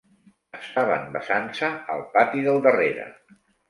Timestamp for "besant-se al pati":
1.17-2.45